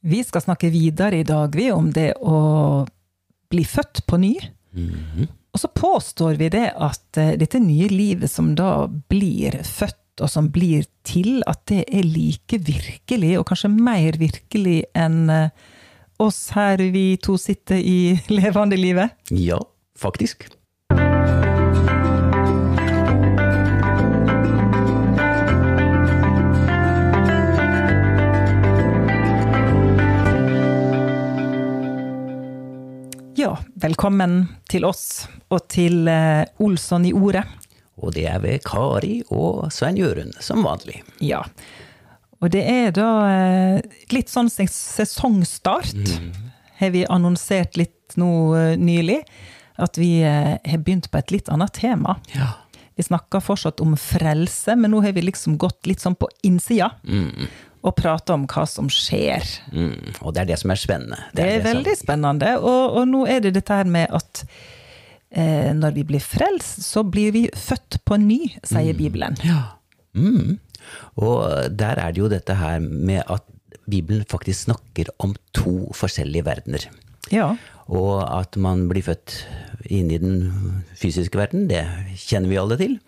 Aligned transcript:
Vi 0.00 0.22
skal 0.24 0.44
snakke 0.44 0.70
videre 0.70 1.18
i 1.18 1.26
dag, 1.26 1.54
vi, 1.56 1.70
om 1.72 1.90
det 1.92 2.12
å 2.20 2.86
bli 3.50 3.64
født 3.66 4.04
på 4.06 4.18
ny. 4.20 4.34
Og 5.52 5.62
så 5.62 5.70
påstår 5.74 6.36
vi 6.38 6.50
det 6.52 6.68
at 6.76 7.18
eh, 7.18 7.34
dette 7.40 7.58
nye 7.62 7.88
livet 7.90 8.30
som 8.30 8.52
da 8.58 8.86
blir 9.10 9.56
født, 9.66 10.22
og 10.22 10.30
som 10.30 10.48
blir 10.50 10.84
til, 11.06 11.40
at 11.46 11.64
det 11.70 11.84
er 11.94 12.06
like 12.06 12.58
virkelig, 12.66 13.32
og 13.38 13.46
kanskje 13.48 13.70
mer 13.72 14.18
virkelig 14.20 14.80
enn 14.98 15.30
eh, 15.30 15.50
oss 16.18 16.48
her 16.56 16.82
vi 16.94 17.16
to 17.22 17.36
sitter 17.38 17.78
i 17.78 18.18
levende 18.38 18.78
livet. 18.78 19.14
Ja, 19.30 19.60
faktisk. 19.98 20.48
Ja, 33.48 33.54
velkommen 33.80 34.42
til 34.68 34.84
oss, 34.84 35.22
og 35.48 35.62
til 35.72 36.04
eh, 36.12 36.42
Olsson 36.60 37.06
i 37.08 37.14
ordet. 37.16 37.46
Og 37.96 38.12
det 38.12 38.26
er 38.28 38.42
ved 38.42 38.60
Kari 38.66 39.22
og 39.32 39.70
Svein 39.72 39.96
Jørund, 39.96 40.34
som 40.44 40.66
vanlig. 40.66 40.98
Ja. 41.24 41.40
Og 42.42 42.52
det 42.52 42.66
er 42.68 42.92
da 42.92 43.06
eh, 43.30 44.02
litt 44.12 44.28
sånn 44.28 44.50
som 44.52 44.68
sesongstart, 44.68 46.12
har 46.82 46.92
vi 46.92 47.06
annonsert 47.08 47.80
litt 47.80 48.18
nå 48.20 48.28
eh, 48.58 48.74
nylig. 48.76 49.22
At 49.80 49.96
vi 49.96 50.18
har 50.26 50.82
begynt 50.84 51.08
på 51.08 51.22
et 51.22 51.32
litt 51.32 51.48
annet 51.54 51.72
tema. 51.78 52.18
Ja. 52.34 52.50
Vi 52.98 53.06
snakker 53.06 53.40
fortsatt 53.40 53.80
om 53.80 53.96
frelse, 53.96 54.76
men 54.76 54.92
nå 54.92 55.00
har 55.06 55.16
vi 55.16 55.24
liksom 55.24 55.56
gått 55.56 55.88
litt 55.88 56.04
sånn 56.04 56.18
på 56.20 56.28
innsida. 56.44 56.90
Og 57.86 57.94
prate 57.96 58.34
om 58.34 58.46
hva 58.50 58.64
som 58.66 58.88
skjer. 58.90 59.44
Mm. 59.70 60.14
Og 60.22 60.32
det 60.34 60.42
er 60.42 60.48
det 60.50 60.58
som 60.58 60.72
er 60.74 60.80
spennende. 60.80 61.18
Det 61.34 61.44
er, 61.44 61.52
det 61.58 61.62
som- 61.62 61.70
veldig 61.76 61.96
spennende. 62.00 62.52
Og, 62.58 62.96
og 62.98 63.08
nå 63.08 63.24
er 63.30 63.40
det 63.44 63.54
dette 63.54 63.76
her 63.78 63.84
med 63.88 64.10
at 64.18 64.42
eh, 65.30 65.70
når 65.76 65.94
vi 65.94 66.04
blir 66.08 66.24
frelst, 66.24 66.82
så 66.82 67.04
blir 67.06 67.32
vi 67.36 67.44
født 67.54 68.00
på 68.08 68.18
ny, 68.20 68.40
sier 68.66 68.96
Bibelen. 68.98 69.36
Ja. 69.46 69.62
Mm. 70.18 70.58
Og 71.20 71.70
der 71.78 72.00
er 72.00 72.12
det 72.12 72.22
jo 72.22 72.28
dette 72.32 72.56
her 72.58 72.80
med 72.80 73.22
at 73.28 73.44
Bibelen 73.88 74.24
faktisk 74.28 74.66
snakker 74.66 75.08
om 75.22 75.34
to 75.56 75.88
forskjellige 75.96 76.44
verdener. 76.44 76.88
Ja. 77.32 77.54
Og 77.88 78.20
at 78.26 78.56
man 78.60 78.86
blir 78.90 79.04
født 79.06 79.38
inn 79.88 80.10
i 80.12 80.18
den 80.20 80.82
fysiske 80.98 81.38
verden, 81.38 81.68
det 81.70 81.84
kjenner 82.20 82.50
vi 82.50 82.58
alle 82.60 82.76
til. 82.80 82.98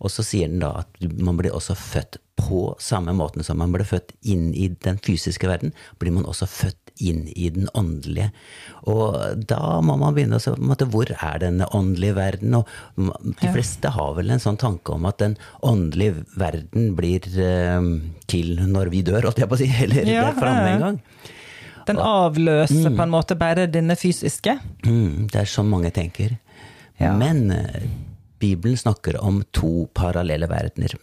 Og 0.00 0.12
så 0.12 0.24
sier 0.24 0.48
den 0.48 0.62
da 0.62 0.70
at 0.84 1.00
man 1.20 1.36
blir 1.36 1.52
også 1.56 1.76
født 1.76 2.16
på 2.40 2.74
samme 2.82 3.12
måten 3.16 3.44
som 3.46 3.60
man 3.60 3.72
ble 3.74 3.84
født 3.86 4.14
inn 4.26 4.50
i 4.56 4.70
den 4.84 4.98
fysiske 5.04 5.48
verden, 5.50 5.74
blir 6.00 6.14
man 6.16 6.28
også 6.28 6.48
født 6.50 6.90
inn 7.00 7.24
i 7.32 7.48
den 7.52 7.68
åndelige. 7.76 8.30
Og 8.90 9.44
da 9.48 9.78
må 9.84 9.96
man 10.00 10.16
begynne 10.16 10.40
å 10.40 10.42
se 10.42 10.52
på 10.52 10.88
hvor 10.92 11.12
er 11.14 11.40
denne 11.42 11.68
åndelige 11.76 12.16
verden? 12.18 12.56
Og 12.58 12.68
de 13.40 13.52
fleste 13.54 13.92
har 13.94 14.14
vel 14.18 14.32
en 14.34 14.42
sånn 14.42 14.60
tanke 14.60 14.96
om 14.96 15.08
at 15.08 15.20
den 15.22 15.36
åndelige 15.66 16.24
verden 16.40 16.94
blir 16.98 17.24
eh, 17.40 17.90
til 18.30 18.60
når 18.60 18.92
vi 18.94 19.04
dør, 19.06 19.28
holdt 19.28 19.42
jeg 19.42 19.50
på 19.50 19.58
å 19.58 19.62
si. 19.62 19.70
Eller 19.86 20.04
Ja, 20.04 20.26
det 20.28 20.34
er 20.34 20.40
framme 20.40 20.74
en 20.74 20.86
gang. 20.86 21.00
Den 21.88 21.98
avløser 22.04 22.92
på 22.92 23.02
en 23.02 23.10
måte 23.12 23.34
bare 23.40 23.64
denne 23.70 23.96
fysiske. 23.98 24.58
Mm, 24.84 25.30
det 25.32 25.42
er 25.42 25.48
sånn 25.50 25.70
mange 25.70 25.90
tenker. 25.94 26.36
Ja. 27.00 27.14
Men 27.16 27.48
eh, 27.54 27.88
Bibelen 28.40 28.76
snakker 28.78 29.18
om 29.24 29.40
to 29.56 29.88
parallelle 29.96 30.48
verdener. 30.50 30.94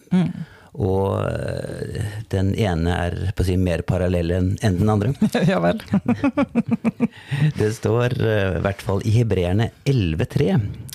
Og 0.78 1.24
eh, 1.26 2.10
den 2.30 2.52
ene 2.54 2.94
er 2.94 3.16
på 3.34 3.42
å 3.42 3.48
si, 3.48 3.56
mer 3.58 3.82
parallell 3.88 4.30
enn 4.36 4.52
den 4.62 4.92
andre. 4.92 5.14
ja 5.52 5.58
vel. 5.64 5.82
Det 7.58 7.72
står 7.74 8.14
eh, 8.22 8.58
i 8.60 8.64
hvert 8.66 8.84
fall 8.86 9.02
i 9.08 9.16
Hebreerne 9.16 9.72
11,3. 9.90 10.50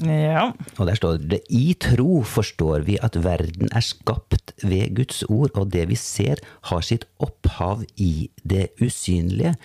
ja. 0.06 0.44
Og 0.78 0.86
der 0.88 0.98
står 0.98 1.18
det 1.32 1.40
I 1.50 1.74
tro 1.82 2.22
forstår 2.26 2.86
vi 2.86 2.98
at 3.02 3.18
verden 3.24 3.72
er 3.74 3.84
skapt 3.84 4.54
ved 4.62 4.94
Guds 4.98 5.24
ord, 5.28 5.50
og 5.58 5.72
det 5.74 5.88
vi 5.90 5.98
ser 5.98 6.42
har 6.70 6.86
sitt 6.86 7.08
opphav 7.22 7.82
i 7.96 8.30
det 8.46 8.70
usynlige. 8.82 9.56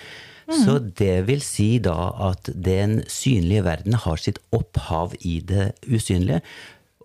Så 0.48 0.78
det 0.80 1.26
vil 1.28 1.42
si 1.44 1.76
da 1.84 1.96
at 2.30 2.48
den 2.48 3.02
synlige 3.12 3.66
verden 3.66 3.98
har 4.00 4.20
sitt 4.22 4.40
opphav 4.56 5.16
i 5.20 5.42
det 5.44 5.74
usynlige. 5.84 6.40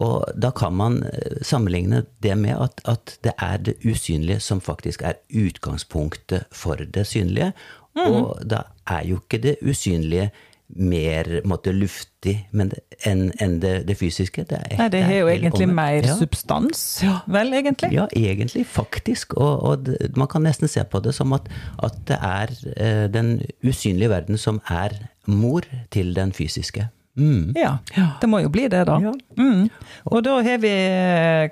Og 0.03 0.25
da 0.35 0.51
kan 0.57 0.75
man 0.77 1.03
eh, 1.07 1.39
sammenligne 1.47 2.05
det 2.25 2.37
med 2.39 2.57
at, 2.67 2.83
at 2.89 3.19
det 3.25 3.37
er 3.39 3.61
det 3.71 3.77
usynlige 3.87 4.41
som 4.43 4.61
faktisk 4.61 5.03
er 5.07 5.21
utgangspunktet 5.31 6.49
for 6.53 6.81
det 6.95 7.07
synlige. 7.07 7.53
Og 7.93 8.39
da 8.49 8.65
er 8.89 9.05
jo 9.05 9.21
ikke 9.21 9.39
det 9.43 9.57
usynlige 9.63 10.31
mer 10.73 11.29
måtte, 11.45 11.73
luftig 11.77 12.35
enn 12.55 13.27
en 13.43 13.57
det, 13.61 13.73
det 13.89 13.97
fysiske. 14.01 14.47
Det, 14.49 14.61
er, 14.71 14.79
Nei, 14.79 14.89
det 14.95 15.03
har 15.05 15.19
jo 15.19 15.29
egentlig 15.29 15.67
om, 15.69 15.75
mer 15.77 16.07
ja. 16.07 16.15
substans, 16.17 16.85
vel, 17.29 17.53
egentlig? 17.59 17.93
Ja, 17.93 18.07
egentlig, 18.17 18.65
faktisk. 18.73 19.37
Og, 19.37 19.53
og 19.69 19.85
det, 19.89 20.15
man 20.17 20.31
kan 20.33 20.47
nesten 20.47 20.71
se 20.73 20.85
på 20.89 21.03
det 21.05 21.13
som 21.19 21.35
at, 21.37 21.51
at 21.85 22.01
det 22.09 22.19
er 22.19 22.57
eh, 22.73 23.05
den 23.13 23.35
usynlige 23.61 24.13
verden 24.15 24.41
som 24.41 24.63
er 24.73 24.97
mor 25.29 25.69
til 25.93 26.15
den 26.17 26.33
fysiske. 26.33 26.89
Mm. 27.19 27.53
Ja, 27.57 27.79
det 28.21 28.29
må 28.31 28.41
jo 28.41 28.49
bli 28.53 28.69
det, 28.73 28.85
da. 28.89 28.97
Ja. 29.03 29.13
Mm. 29.37 29.67
Og 30.09 30.23
da 30.25 30.39
har 30.45 30.61
vi 30.63 30.73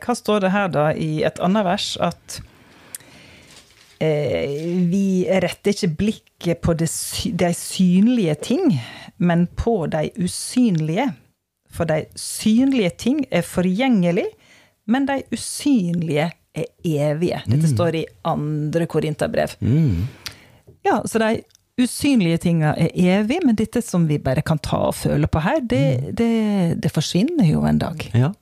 Hva 0.00 0.14
står 0.16 0.46
det 0.46 0.52
her, 0.54 0.70
da, 0.72 0.86
i 0.96 1.20
et 1.26 1.40
annet 1.44 1.66
vers? 1.66 1.88
At 2.00 2.40
eh, 4.00 4.56
vi 4.90 5.26
retter 5.28 5.74
ikke 5.74 5.92
blikket 6.00 6.62
på 6.64 6.74
de, 6.80 6.88
de 7.44 7.50
synlige 7.56 8.38
ting, 8.50 8.78
men 9.20 9.46
på 9.56 9.84
de 9.92 10.08
usynlige. 10.20 11.10
For 11.70 11.86
de 11.86 12.06
synlige 12.18 12.90
ting 12.98 13.24
er 13.30 13.44
forgjengelig, 13.46 14.26
men 14.90 15.06
de 15.06 15.20
usynlige 15.30 16.30
er 16.56 16.66
evige. 16.82 17.44
Dette 17.46 17.68
står 17.70 18.00
i 18.00 18.06
andre 18.26 18.88
Korinterbrev. 18.90 19.54
Mm. 19.60 20.08
Ja, 20.82 21.02
så 21.04 21.20
de 21.20 21.42
usynlige 21.82 22.42
tinga 22.46 22.74
er 22.78 22.90
evig, 22.94 23.40
men 23.46 23.58
dette 23.58 23.82
som 23.84 24.06
vi 24.08 24.20
bare 24.22 24.44
kan 24.46 24.60
ta 24.62 24.82
og 24.90 24.96
føle 24.98 25.28
på 25.30 25.42
her, 25.44 25.62
det, 25.62 26.14
det, 26.18 26.30
det 26.82 26.92
forsvinner 26.92 27.48
jo 27.48 27.64
en 27.68 27.80
dag. 27.80 28.04
Ja. 28.14 28.32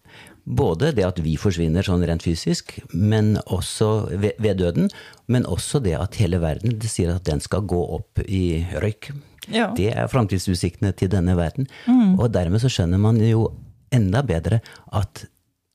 Både 0.49 0.95
det 0.97 1.05
at 1.05 1.19
vi 1.21 1.35
forsvinner 1.37 1.85
sånn 1.85 2.05
rent 2.09 2.25
fysisk, 2.25 2.79
men 2.93 3.37
også 3.45 4.09
ved, 4.15 4.39
ved 4.41 4.63
døden. 4.63 4.89
Men 5.29 5.45
også 5.45 5.83
det 5.85 5.93
at 5.99 6.17
hele 6.23 6.41
verden 6.41 6.79
det 6.81 6.89
sier 6.89 7.13
at 7.13 7.27
den 7.29 7.43
skal 7.45 7.67
gå 7.69 7.81
opp 7.99 8.23
i 8.25 8.65
røyk. 8.81 9.11
Ja. 9.53 9.71
Det 9.77 9.91
er 9.93 10.09
framtidsutsiktene 10.09 10.95
til 10.97 11.13
denne 11.13 11.37
verden. 11.37 11.69
Og 12.17 12.31
dermed 12.33 12.65
så 12.65 12.71
skjønner 12.73 13.01
man 13.01 13.21
jo 13.21 13.51
enda 13.93 14.23
bedre 14.25 14.63
at 14.93 15.27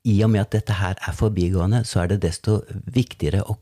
i 0.09 0.17
og 0.25 0.33
med 0.33 0.43
at 0.43 0.55
dette 0.57 0.75
her 0.77 0.97
er 0.99 1.15
forbigående, 1.15 1.83
så 1.87 2.03
er 2.03 2.13
det 2.13 2.23
desto 2.25 2.59
viktigere 2.93 3.45
å 3.45 3.55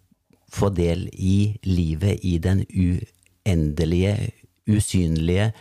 få 0.52 0.72
del 0.76 1.06
i 1.14 1.58
livet 1.68 2.24
i 2.28 2.38
den 2.44 2.64
uendelige, 2.68 3.12
usynlige 4.70 5.52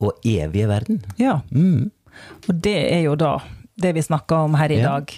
og 0.00 0.12
evige 0.24 0.68
verden. 0.68 1.02
Ja. 1.18 1.40
Og 2.48 2.54
det 2.64 2.76
er 2.92 3.02
jo 3.06 3.14
da 3.20 3.38
det 3.82 3.94
vi 3.96 4.02
snakker 4.04 4.36
om 4.46 4.54
her 4.54 4.70
i 4.70 4.78
Ja. 4.80 4.98
dag. 4.98 5.12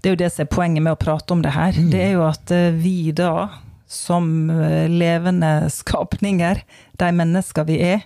Det 0.00 0.06
er 0.06 0.14
jo 0.14 0.16
det 0.24 0.32
som 0.32 0.42
er 0.44 0.48
poenget 0.54 0.82
med 0.82 0.92
å 0.92 0.96
prate 1.00 1.32
om 1.32 1.42
det 1.42 1.52
her. 1.52 1.72
Det 1.72 2.00
er 2.00 2.12
jo 2.12 2.22
at 2.28 2.50
eh, 2.50 2.70
vi 2.72 3.10
da, 3.12 3.48
som 3.86 4.50
eh, 4.50 4.86
levende 4.88 5.68
skapninger, 5.70 6.62
de 6.98 7.12
mennesker 7.12 7.64
vi 7.64 7.80
er 7.82 8.00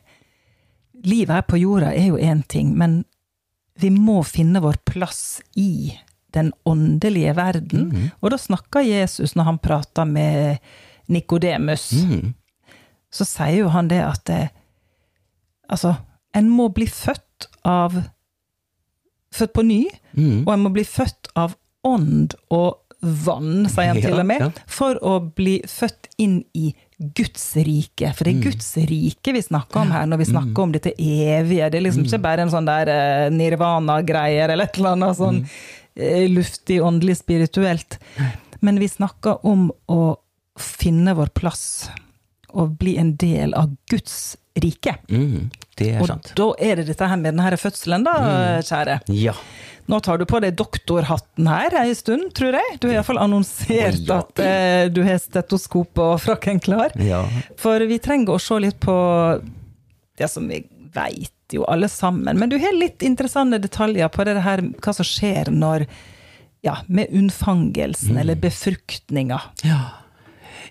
Livet 1.04 1.34
her 1.34 1.42
på 1.42 1.58
jorda 1.58 1.88
er 1.92 2.06
jo 2.12 2.16
én 2.16 2.44
ting, 2.46 2.76
men 2.78 3.04
vi 3.80 3.88
må 3.90 4.20
finne 4.22 4.60
vår 4.62 4.76
plass 4.86 5.40
i 5.58 5.92
den 6.32 6.52
åndelige 6.64 7.34
verden. 7.34 8.10
Og 8.22 8.30
da 8.30 8.36
snakker 8.38 8.86
Jesus, 8.86 9.34
når 9.34 9.44
han 9.48 9.58
prater 9.58 10.04
med 10.06 10.58
Nikodemus, 11.08 11.88
Mm. 11.92 12.34
Så 13.12 13.26
sier 13.28 13.58
jo 13.62 13.68
han 13.74 13.88
det 13.92 14.00
at 14.02 14.24
det, 14.30 14.40
altså, 15.70 15.96
en 16.34 16.48
må 16.50 16.70
bli 16.74 16.86
født 16.90 17.48
av 17.68 18.02
Født 19.32 19.54
på 19.56 19.62
ny, 19.64 19.86
Mm. 20.12 20.42
og 20.46 20.50
en 20.52 20.60
må 20.60 20.68
bli 20.74 20.82
født 20.84 21.30
av 21.40 21.54
ånd 21.88 22.34
og 22.52 22.76
vann, 23.00 23.64
sier 23.72 23.86
han 23.88 23.96
Ja, 24.02 24.02
til 24.10 24.18
og 24.20 24.26
med, 24.28 24.42
ja. 24.44 24.48
for 24.68 24.98
å 25.00 25.14
bli 25.34 25.54
født 25.64 26.10
inn 26.20 26.42
i 26.54 26.74
Guds 27.16 27.46
rike. 27.56 28.12
For 28.14 28.24
det 28.28 28.34
Mm. 28.34 28.40
er 28.42 28.44
Guds 28.50 28.68
rike 28.76 29.32
vi 29.32 29.40
snakker 29.40 29.80
om 29.80 29.90
her, 29.90 30.04
når 30.06 30.18
vi 30.20 30.24
snakker 30.28 30.62
om 30.66 30.72
dette 30.76 30.92
evige. 31.00 31.70
Det 31.72 31.80
er 31.80 31.86
liksom 31.86 32.04
Mm. 32.04 32.10
ikke 32.12 32.22
bare 32.22 32.40
en 32.44 32.50
sånn 32.52 32.66
der 32.68 32.92
uh, 32.92 33.30
nirvana-greier 33.32 34.50
eller 34.52 34.64
et 34.68 34.76
eller 34.76 34.92
annet 34.98 35.16
sånn 35.16 35.40
Mm. 35.40 35.48
eh, 35.96 36.28
luftig, 36.28 36.80
åndelig, 36.84 37.16
spirituelt. 37.24 37.98
Men 38.60 38.78
vi 38.78 38.86
snakker 38.86 39.40
om 39.46 39.70
å 39.88 40.16
finne 40.58 41.16
vår 41.16 41.32
plass 41.32 41.88
og 42.52 42.76
bli 42.80 42.96
en 43.00 43.14
del 43.16 43.54
av 43.58 43.74
Guds 43.90 44.36
rike. 44.60 44.96
Mm. 45.08 45.50
det 45.80 45.94
er 45.94 46.00
Og 46.02 46.08
sant. 46.10 46.32
da 46.36 46.50
er 46.60 46.76
det 46.76 46.86
dette 46.90 47.06
her 47.08 47.16
med 47.16 47.32
denne 47.34 47.56
fødselen, 47.58 48.04
da, 48.04 48.12
Mm. 48.20 48.62
kjære. 48.68 48.96
Ja. 49.16 49.32
Nå 49.88 49.98
tar 50.04 50.18
du 50.18 50.24
på 50.28 50.38
deg 50.40 50.54
doktorhatten 50.56 51.48
her 51.48 51.74
ei 51.80 51.94
stund, 51.98 52.34
tror 52.34 52.52
jeg. 52.54 52.76
Du 52.80 52.86
har 52.88 52.98
iallfall 53.00 53.18
annonsert 53.18 53.98
oh, 54.04 54.06
ja. 54.06 54.18
at 54.20 54.38
eh, 54.44 54.88
du 54.92 55.02
har 55.02 55.18
stetoskop 55.18 55.98
og 55.98 56.20
frakken 56.22 56.60
klar. 56.62 56.92
ja. 57.00 57.24
For 57.58 57.80
vi 57.88 57.98
trenger 57.98 58.36
å 58.36 58.40
se 58.40 58.60
litt 58.62 58.78
på 58.80 58.94
det 60.18 60.28
som 60.30 60.46
vi 60.48 60.60
veit 60.94 61.32
jo 61.56 61.64
alle 61.64 61.88
sammen. 61.88 62.38
Men 62.38 62.48
du 62.52 62.58
har 62.60 62.72
litt 62.76 63.02
interessante 63.02 63.58
detaljer 63.58 64.08
på 64.12 64.24
det 64.28 64.36
her, 64.44 64.60
hva 64.84 64.94
som 64.94 65.04
skjer 65.08 65.50
når 65.50 65.86
ja, 66.62 66.76
med 66.86 67.10
unnfangelsen 67.10 68.16
eller 68.20 68.36
befruktninga. 68.38 69.40
Ja. 69.66 69.80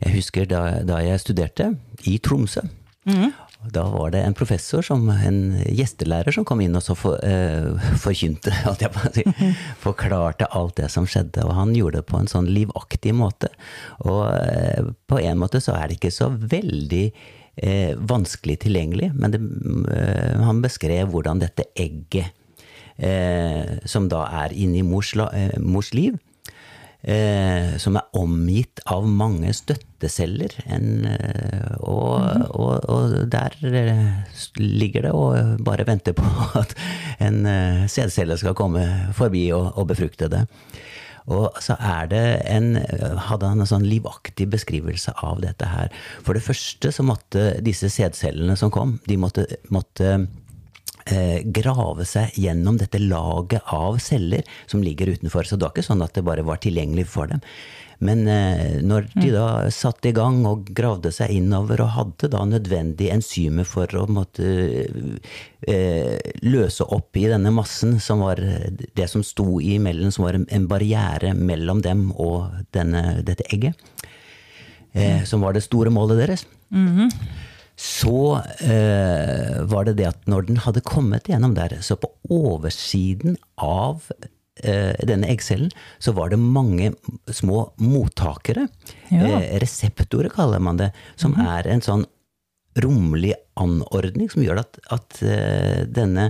Jeg 0.02 0.16
husker 0.18 0.50
da, 0.50 0.82
da 0.88 1.00
jeg 1.06 1.22
studerte 1.22 1.74
i 2.10 2.18
Tromsø. 2.24 2.66
Da 3.70 3.84
var 3.94 4.10
det 4.14 4.24
en 4.26 4.34
professor, 4.34 4.82
som, 4.82 5.06
en 5.10 5.60
gjestelærer, 5.70 6.34
som 6.34 6.46
kom 6.48 6.64
inn 6.64 6.78
og 6.78 6.82
så 6.82 6.96
for, 6.98 7.20
eh, 7.22 7.94
forkynte, 8.02 8.54
alt 8.70 8.82
jeg 8.82 9.12
si. 9.14 9.26
Forklarte 9.86 10.50
alt 10.58 10.80
det 10.80 10.90
som 10.94 11.06
skjedde. 11.10 11.46
Og 11.46 11.54
han 11.58 11.76
gjorde 11.78 12.02
det 12.02 12.08
på 12.10 12.18
en 12.18 12.32
sånn 12.32 12.50
livaktig 12.50 13.14
måte. 13.18 13.52
Og 14.06 14.26
eh, 14.34 14.90
på 15.06 15.22
en 15.22 15.42
måte 15.42 15.62
så 15.62 15.78
er 15.78 15.90
det 15.90 16.00
ikke 16.00 16.14
så 16.16 16.32
veldig 16.34 17.06
eh, 17.62 17.94
vanskelig 17.98 18.58
tilgjengelig, 18.66 19.12
men 19.14 19.36
det, 19.36 19.42
eh, 19.94 20.42
han 20.42 20.64
beskrev 20.66 21.14
hvordan 21.14 21.44
dette 21.44 21.68
egget, 21.78 22.34
eh, 22.98 23.78
som 23.86 24.10
da 24.10 24.26
er 24.44 24.58
inni 24.58 24.82
mors, 24.86 25.14
eh, 25.30 25.54
mors 25.62 25.94
liv, 25.94 26.18
eh, 27.04 27.78
som 27.82 27.98
er 27.98 28.18
omgitt 28.18 28.82
av 28.92 29.08
mange 29.08 29.54
støtteceller. 29.56 30.56
En, 30.66 31.06
og, 31.80 32.16
og, 32.52 32.72
og, 32.86 32.90
og 32.92 33.18
der 33.32 33.58
eh, 33.68 34.08
ligger 34.62 35.08
det 35.08 35.14
og 35.18 35.62
bare 35.66 35.88
venter 35.90 36.18
på 36.18 36.28
at 36.62 36.76
en 37.20 37.46
eh, 37.50 37.86
sædcelle 37.92 38.40
skal 38.42 38.58
komme 38.58 38.86
forbi 39.18 39.50
og, 39.56 39.72
og 39.76 39.92
befrukte 39.94 40.32
det. 40.32 40.46
Og 41.30 41.58
så 41.62 41.76
er 41.78 42.10
det 42.10 42.24
en, 42.50 42.76
hadde 43.28 43.50
han 43.52 43.62
en 43.62 43.70
sånn 43.70 43.86
livaktig 43.86 44.48
beskrivelse 44.52 45.14
av 45.22 45.42
dette 45.44 45.68
her. 45.70 45.92
For 46.26 46.38
det 46.38 46.44
første 46.46 46.92
så 46.94 47.06
måtte 47.06 47.52
disse 47.64 47.92
sædcellene 47.94 48.58
som 48.58 48.74
kom, 48.74 48.98
de 49.08 49.20
måtte, 49.22 49.46
måtte 49.74 50.16
eh, 50.16 50.26
grave 51.56 52.06
seg 52.06 52.36
gjennom 52.38 52.78
dette 52.80 53.00
laget 53.02 53.66
av 53.74 53.98
celler 54.04 54.46
som 54.70 54.84
ligger 54.86 55.14
utenfor. 55.16 55.48
Så 55.48 55.58
det 55.58 55.66
var 55.66 55.74
ikke 55.76 55.88
sånn 55.90 56.04
at 56.06 56.14
det 56.18 56.26
bare 56.28 56.46
var 56.46 56.62
tilgjengelig 56.62 57.08
for 57.12 57.32
dem. 57.32 57.42
Men 58.02 58.26
eh, 58.28 58.80
når 58.82 59.12
de 59.14 59.30
da 59.30 59.48
satte 59.74 60.10
i 60.10 60.16
gang 60.16 60.40
og 60.50 60.72
gravde 60.74 61.12
seg 61.14 61.36
innover 61.36 61.84
og 61.84 61.94
hadde 61.94 62.32
da 62.34 62.42
nødvendige 62.50 63.14
enzymer 63.14 63.68
for 63.70 63.94
å 63.94 64.08
måtte 64.10 64.48
eh, 65.70 66.32
løse 66.42 66.88
opp 66.98 67.20
i 67.22 67.28
denne 67.30 67.54
massen, 67.54 68.00
som 68.02 68.24
var 68.26 68.42
det 68.42 69.08
som 69.12 69.22
sto 69.26 69.60
imellom, 69.62 70.10
som 70.14 70.26
var 70.26 70.40
en, 70.42 70.66
barriere 70.72 71.36
mellom 71.38 71.84
dem 71.86 72.08
og 72.16 72.50
denne, 72.74 73.22
dette 73.28 73.46
egget, 73.54 73.78
eh, 74.98 75.22
som 75.30 75.46
var 75.46 75.54
det 75.54 75.68
store 75.68 75.94
målet 75.94 76.24
deres, 76.26 76.48
så 77.82 78.38
eh, 78.62 79.62
var 79.66 79.88
det 79.88 79.96
det 79.98 80.06
at 80.12 80.28
når 80.30 80.46
den 80.52 80.60
hadde 80.62 80.84
kommet 80.86 81.32
gjennom 81.32 81.56
der, 81.58 81.80
så 81.82 81.98
på 81.98 82.12
oversiden 82.30 83.40
av 83.58 84.06
eh, 84.62 84.94
denne 85.02 85.32
eggcellen, 85.32 85.72
så 85.98 86.14
var 86.14 86.30
det 86.30 86.38
mange 86.38 86.92
små 87.34 87.72
mottakere. 87.82 88.68
Ja. 89.10 89.26
Eh, 89.26 89.58
reseptorer 89.64 90.30
kaller 90.30 90.62
man 90.62 90.78
det. 90.78 90.92
Som 91.18 91.34
er 91.42 91.66
en 91.74 91.82
sånn 91.82 92.06
romlig 92.86 93.34
anordning 93.60 94.30
som 94.30 94.46
gjør 94.46 94.62
at, 94.62 94.78
at 94.94 95.22
eh, 95.26 95.82
denne 95.90 96.30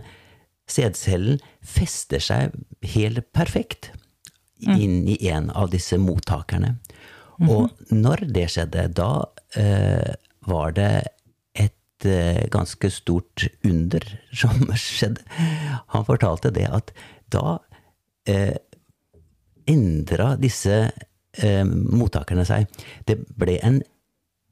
sædcellen 0.72 1.44
fester 1.60 2.24
seg 2.24 2.56
helt 2.96 3.28
perfekt 3.36 3.92
inn 4.62 5.04
i 5.10 5.18
en 5.28 5.50
av 5.58 5.74
disse 5.74 5.98
mottakerne. 6.00 6.78
Og 7.50 7.72
når 7.92 8.28
det 8.30 8.52
skjedde, 8.54 8.92
da 8.96 9.26
eh, 9.58 10.14
var 10.48 10.78
det 10.78 10.94
eh, 12.06 12.48
ganske 12.52 12.92
stort 12.94 13.48
under 13.68 14.06
som 14.34 14.68
skjedde. 14.80 15.24
Han 15.96 16.08
fortalte 16.08 16.54
det 16.54 16.68
at 16.72 16.94
da 17.32 17.60
eh, 18.30 18.58
endra 19.70 20.36
disse 20.42 20.78
eh, 20.92 21.66
mottakerne 21.66 22.46
seg. 22.48 22.68
Det 23.08 23.20
ble 23.40 23.58
en, 23.64 23.82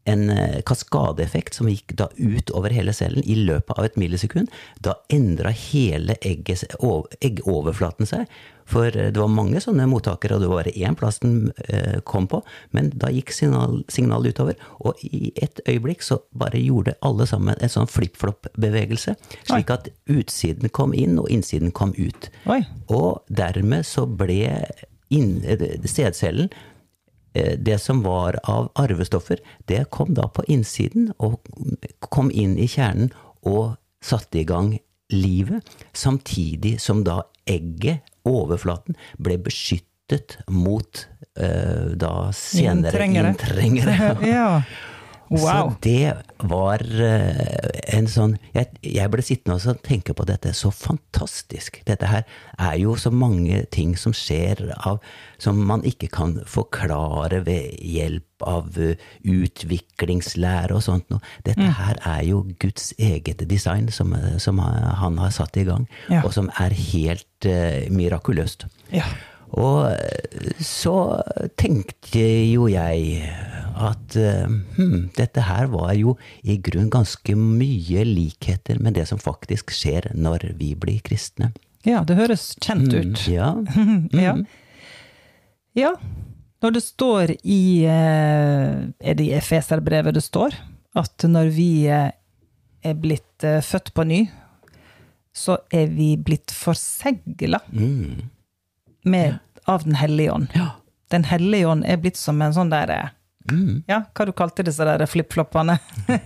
en 0.09 0.29
eh, 0.33 0.59
kaskadeeffekt 0.67 1.53
som 1.57 1.69
gikk 1.71 1.93
da 1.99 2.07
ut 2.17 2.49
over 2.57 2.73
hele 2.73 2.93
cellen 2.97 3.23
i 3.29 3.35
løpet 3.37 3.77
av 3.77 3.85
et 3.87 3.97
millisekund. 4.01 4.49
Da 4.85 4.97
endra 5.13 5.51
hele 5.53 6.15
egget, 6.25 6.65
ov- 6.79 7.07
eggoverflaten 7.21 8.09
seg. 8.09 8.25
For 8.69 8.85
eh, 8.93 9.09
det 9.13 9.17
var 9.21 9.31
mange 9.33 9.61
sånne 9.63 9.87
mottakere, 9.89 10.35
og 10.37 10.43
det 10.43 10.49
var 10.51 10.61
bare 10.63 10.73
én 10.77 10.97
plass 10.99 11.21
den 11.23 11.51
eh, 11.69 11.99
kom 12.05 12.27
på. 12.29 12.41
Men 12.75 12.91
da 13.01 13.09
gikk 13.13 13.31
signal, 13.33 13.79
signalet 13.89 14.33
utover, 14.35 14.59
og 14.85 15.01
i 15.05 15.31
et 15.41 15.61
øyeblikk 15.69 16.05
så 16.05 16.19
bare 16.37 16.61
gjorde 16.61 16.97
alle 17.05 17.25
sammen 17.29 17.57
en 17.61 17.73
sånn 17.73 17.89
flip-flopp-bevegelse, 17.89 19.15
Slik 19.49 19.73
at 19.73 19.89
utsiden 20.09 20.69
kom 20.75 20.93
inn, 20.93 21.17
og 21.21 21.29
innsiden 21.33 21.71
kom 21.75 21.93
ut. 21.97 22.29
Oi. 22.49 22.61
Og 22.93 23.23
dermed 23.29 23.85
så 23.89 24.05
ble 24.09 24.41
inn- 25.09 25.41
sædcellen 25.89 26.51
det 27.33 27.77
som 27.81 28.01
var 28.03 28.39
av 28.49 28.71
arvestoffer, 28.79 29.39
det 29.69 29.85
kom 29.93 30.15
da 30.17 30.27
på 30.33 30.43
innsiden 30.49 31.11
og 31.17 31.39
kom 32.09 32.31
inn 32.31 32.57
i 32.57 32.67
kjernen 32.67 33.11
og 33.45 33.75
satte 34.03 34.41
i 34.41 34.47
gang 34.47 34.73
livet, 35.13 35.65
samtidig 35.93 36.79
som 36.81 37.03
da 37.05 37.23
egget, 37.49 38.05
overflaten, 38.29 38.97
ble 39.17 39.39
beskyttet 39.41 40.37
mot 40.53 41.05
eh, 41.39 41.95
da 41.97 42.29
senere 42.35 42.91
Inntrengere. 42.91 43.33
inntrengere. 43.33 43.95
ja. 44.35 44.61
Så 45.29 45.75
det 45.85 46.13
var 46.49 46.81
eh, 46.81 47.69
en 47.93 48.07
sånn 48.09 48.37
jeg, 48.55 48.71
jeg 48.81 49.11
ble 49.13 49.25
sittende 49.25 49.59
og 49.59 49.61
så 49.61 49.75
tenke 49.85 50.15
på 50.17 50.25
dette. 50.25 50.53
Så 50.57 50.71
fantastisk. 50.73 51.81
Dette 51.85 52.09
her 52.09 52.25
er 52.57 52.79
jo 52.81 52.95
så 52.97 53.11
mange 53.13 53.61
ting 53.73 53.95
som 53.99 54.15
skjer 54.15 54.71
av 54.79 55.03
som 55.39 55.59
man 55.69 55.85
ikke 55.87 56.09
kan 56.11 56.39
forklare 56.49 57.43
ved 57.45 57.77
hjelp 57.85 58.25
av 58.47 58.75
eh, 58.79 58.99
utviklingslære 59.23 60.75
og 60.75 60.83
sånt 60.83 61.09
noe. 61.11 61.21
Dette 61.47 61.69
her 61.79 61.99
er 62.07 62.23
jo 62.27 62.43
Guds 62.59 62.91
eget 62.97 63.43
design 63.49 63.89
som, 63.93 64.13
eh, 64.17 64.37
som 64.41 64.59
han 64.59 65.19
har 65.21 65.33
satt 65.35 65.57
i 65.59 65.67
gang, 65.67 65.87
Ja. 66.09 66.23
og 66.23 66.33
som 66.33 66.49
er 66.59 66.73
helt 66.73 67.25
uh, 67.45 67.85
mirakuløst. 67.93 68.65
Ja. 68.91 69.05
Og 69.57 69.89
eh, 69.91 70.51
så 70.61 70.93
tenkte 71.57 72.21
jo 72.51 72.67
jeg 72.69 73.23
at 73.79 74.15
eh, 74.19 74.45
hm, 74.77 75.09
dette 75.17 75.45
her 75.47 75.69
var 75.71 75.93
jo 75.97 76.17
i 76.43 76.57
grunn 76.61 76.89
ganske 76.93 77.33
mye 77.39 78.03
likheter 78.05 78.79
med 78.83 78.97
det 78.99 79.07
som 79.09 79.21
faktisk 79.21 79.71
skjer 79.73 80.11
når 80.13 80.49
vi 80.59 80.73
blir 80.75 80.99
kristne. 81.05 81.53
ja, 81.87 82.03
det 82.03 82.17
høres 82.19 82.51
kjent 82.61 82.93
ut. 82.93 83.27
Ja. 83.31 83.53
Ja. 84.13 84.35
ja. 85.77 85.93
Når 86.59 86.73
det 86.75 86.81
står 86.83 87.31
i 87.47 87.85
eh, 87.87 88.73
Er 88.99 89.15
det 89.15 89.29
i 89.29 89.31
Efeserbrevet 89.37 90.13
det 90.17 90.25
står? 90.25 90.57
At 90.99 91.23
når 91.23 91.53
vi 91.55 91.87
er 91.87 92.95
blitt 92.99 93.45
født 93.63 93.93
på 93.95 94.03
ny, 94.03 94.25
så 95.35 95.55
er 95.71 95.87
vi 95.93 96.17
blitt 96.17 96.51
forsegla 96.51 97.61
Mm. 97.71 98.27
Med, 99.03 99.39
av 99.65 99.83
Den 99.83 99.95
hellige 99.95 100.31
ånd. 100.33 100.47
Ja. 100.55 100.71
Den 101.09 101.23
hellige 101.23 101.65
ånd 101.67 101.85
er 101.85 101.97
blitt 101.97 102.17
som 102.17 102.41
en 102.41 102.53
sånn 102.53 102.69
der 102.73 102.89
eh, 102.89 103.07
Mm. 103.49 103.83
Ja, 103.87 104.03
hva 104.13 104.25
du 104.27 104.31
kalte 104.35 104.61
disse 104.61 104.85
der 104.85 105.01
flipfloppene? 105.09 105.79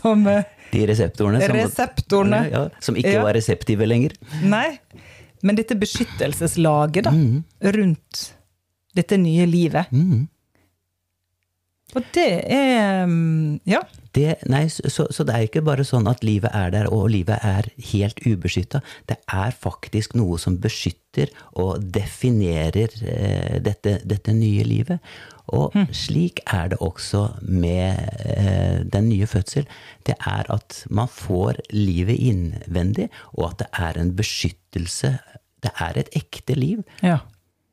som 0.00 0.26
eh, 0.28 0.42
De 0.72 0.82
reseptorene 0.90 1.40
som, 1.40 1.54
Reseptorene. 1.56 2.40
Ja, 2.52 2.64
som 2.84 2.98
ikke 3.00 3.14
Ja. 3.14 3.22
var 3.24 3.32
reseptive 3.32 3.86
lenger. 3.86 4.12
Nei. 4.42 4.78
Men 5.40 5.56
dette 5.56 5.76
beskyttelseslaget 5.78 7.04
da, 7.06 7.12
rundt 7.72 8.34
dette 8.96 9.16
nye 9.16 9.46
livet. 9.46 9.88
Mm. 9.94 10.26
Og 11.92 12.06
det 12.16 12.30
er 12.50 13.04
mm, 13.06 13.60
Ja. 13.68 13.82
Det, 14.14 14.36
nei, 14.46 14.68
så, 14.70 15.08
så 15.10 15.24
det 15.26 15.34
er 15.34 15.48
ikke 15.48 15.64
bare 15.66 15.82
sånn 15.82 16.06
at 16.06 16.20
livet 16.22 16.52
er 16.54 16.68
der, 16.70 16.86
og 16.94 17.08
livet 17.10 17.42
er 17.42 17.66
helt 17.90 18.20
ubeskytta. 18.22 18.78
Det 19.10 19.16
er 19.26 19.50
faktisk 19.50 20.14
noe 20.14 20.38
som 20.38 20.60
beskytter 20.62 21.32
og 21.58 21.82
definerer 21.96 22.94
eh, 23.02 23.56
dette, 23.58 23.96
dette 24.06 24.36
nye 24.36 24.62
livet. 24.70 25.02
Og 25.50 25.74
slik 25.90 26.44
er 26.46 26.70
det 26.72 26.78
også 26.78 27.24
med 27.42 27.98
eh, 28.22 28.86
den 28.86 29.10
nye 29.10 29.26
fødsel. 29.26 29.66
Det 30.06 30.14
er 30.22 30.46
at 30.46 30.84
man 30.94 31.10
får 31.10 31.58
livet 31.74 32.14
innvendig, 32.14 33.10
og 33.34 33.50
at 33.50 33.64
det 33.64 33.70
er 33.82 33.98
en 33.98 34.14
beskyttelse. 34.14 35.16
Det 35.58 35.74
er 35.74 35.98
et 35.98 36.14
ekte 36.22 36.54
liv. 36.54 36.86
ja. 37.02 37.18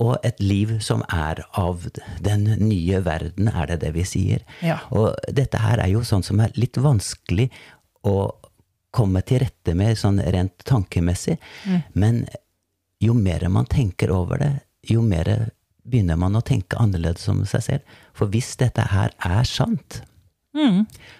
Og 0.02 0.16
et 0.26 0.40
liv 0.42 0.78
som 0.82 1.04
er 1.14 1.44
av 1.60 1.86
den 2.24 2.48
nye 2.58 3.02
verden, 3.06 3.52
er 3.52 3.70
det 3.70 3.82
det 3.84 3.94
vi 3.98 4.06
sier. 4.08 4.46
Ja. 4.66 4.80
Og 4.90 5.14
dette 5.30 5.62
her 5.62 5.84
er 5.84 5.92
jo 5.94 6.04
sånn 6.08 6.26
som 6.26 6.42
er 6.42 6.54
litt 6.58 6.80
vanskelig 6.82 7.52
å 8.08 8.32
komme 8.92 9.22
til 9.24 9.44
rette 9.46 9.76
med 9.78 10.00
sånn 10.00 10.20
rent 10.34 10.66
tankemessig. 10.68 11.38
Men 11.94 12.26
jo 13.02 13.16
mer 13.18 13.48
man 13.50 13.70
tenker 13.70 14.12
over 14.14 14.42
det, 14.42 14.54
jo 14.90 15.04
mer 15.06 15.52
begynner 15.88 16.20
man 16.20 16.38
å 16.38 16.44
tenke 16.46 16.80
annerledes 16.82 17.28
om 17.32 17.44
seg 17.50 17.64
selv. 17.66 18.00
For 18.18 18.32
hvis 18.34 18.54
dette 18.60 18.84
her 18.92 19.14
er 19.26 19.48
sant, 19.48 20.02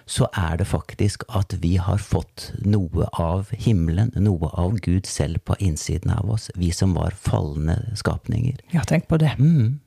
så 0.04 0.26
er 0.36 0.56
det 0.60 0.66
faktisk 0.68 1.24
at 1.28 1.54
vi 1.62 1.76
har 1.80 1.98
fått 1.98 2.50
noe 2.64 3.08
av 3.16 3.52
himmelen, 3.56 4.12
noe 4.16 4.50
av 4.60 4.76
Gud 4.84 5.06
selv 5.08 5.40
på 5.48 5.56
innsiden 5.58 6.12
av 6.12 6.30
oss, 6.30 6.50
vi 6.54 6.72
som 6.72 6.94
var 6.94 7.16
falne 7.16 7.78
skapninger. 7.96 8.60
Ja, 8.76 8.84
tenk 8.84 9.08
på 9.08 9.20
det. 9.22 9.32
Mm. 9.38 9.80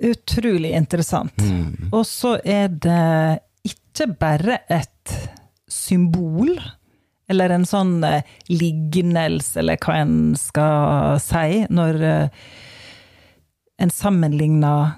Utrolig 0.00 0.72
interessant. 0.72 1.42
Og 1.92 2.06
så 2.08 2.38
er 2.40 2.70
det 2.72 3.40
ikke 3.68 4.08
bare 4.16 4.62
et 4.72 5.19
symbol, 5.90 6.54
eller 7.30 7.54
en 7.54 7.66
sånn 7.68 8.00
eh, 8.06 8.26
lignelse, 8.50 9.60
eller 9.62 9.78
hva 9.82 10.00
en 10.00 10.16
skal 10.38 11.20
si, 11.22 11.64
når 11.70 12.02
eh, 12.06 12.48
en 13.80 13.92
sammenligner 13.94 14.96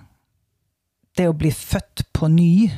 det 1.18 1.28
å 1.28 1.36
bli 1.36 1.52
født 1.52 2.06
på 2.16 2.28
ny 2.32 2.70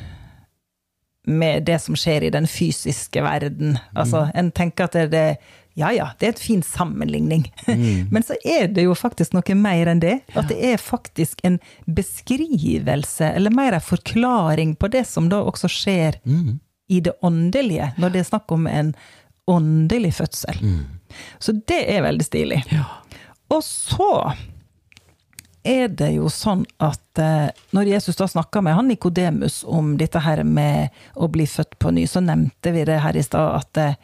med 1.25 1.65
det 1.65 1.79
som 1.81 1.95
skjer 1.97 2.27
i 2.27 2.33
den 2.33 2.45
fysiske 2.49 3.23
verden. 3.25 3.79
Altså, 3.97 4.27
en 4.37 4.51
tenker 4.53 4.85
at 4.89 4.97
det, 4.97 5.05
det 5.15 5.27
ja 5.75 5.89
ja, 5.91 6.09
det 6.19 6.27
er 6.27 6.33
et 6.35 6.39
fin 6.39 6.61
sammenligning. 6.63 7.47
Men 8.13 8.23
så 8.23 8.37
er 8.47 8.69
det 8.71 8.85
jo 8.85 8.93
faktisk 8.95 9.33
noe 9.35 9.57
mer 9.59 9.89
enn 9.91 10.03
det. 10.03 10.19
At 10.37 10.47
det 10.51 10.59
er 10.63 10.77
faktisk 10.79 11.41
en 11.47 11.57
beskrivelse, 11.87 13.31
eller 13.35 13.51
mer 13.55 13.75
en 13.75 13.83
forklaring 13.83 14.75
på 14.79 14.91
det 14.93 15.03
som 15.09 15.27
da 15.31 15.41
også 15.43 15.71
skjer 15.71 16.21
i 16.87 16.99
det 17.01 17.15
åndelige, 17.25 17.91
når 17.97 18.13
det 18.13 18.19
er 18.21 18.27
snakk 18.29 18.51
om 18.51 18.67
en 18.67 18.93
åndelig 19.49 20.13
fødsel. 20.19 20.59
Så 21.39 21.55
det 21.69 21.83
er 21.95 22.03
veldig 22.05 22.25
stilig. 22.25 22.59
Og 23.53 23.63
så 23.63 24.33
er 25.65 25.87
det 25.97 26.11
jo 26.13 26.29
sånn 26.29 26.61
at 26.83 27.21
eh, 27.21 27.49
når 27.73 27.89
Jesus 27.95 28.19
da 28.19 28.27
snakka 28.29 28.61
med 28.61 28.75
han 28.77 28.89
Nikodemus 28.89 29.63
om 29.65 29.95
dette 29.97 30.21
her 30.21 30.43
med 30.45 30.93
å 31.17 31.29
bli 31.31 31.47
født 31.49 31.77
på 31.81 31.93
ny, 31.95 32.05
så 32.09 32.21
nevnte 32.21 32.73
vi 32.75 32.85
det 32.85 32.99
her 33.01 33.17
i 33.17 33.23
stad, 33.25 33.63
at 33.63 33.81
eh, 33.81 33.97